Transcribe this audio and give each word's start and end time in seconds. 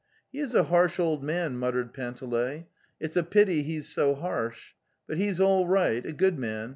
"He 0.31 0.39
is 0.39 0.55
a 0.55 0.63
harsh 0.63 0.99
old 0.99 1.23
man,. 1.23 1.57
muttered 1.57 1.93
Pante 1.93 2.23
ley. 2.23 2.65
''It'sapityheisso 2.99 4.19
harsh! 4.19 4.73
But 5.05 5.17
he 5.19 5.27
is 5.27 5.39
all 5.39 5.67
right, 5.67 6.03
a 6.03 6.11
good 6.11 6.39
man. 6.39 6.69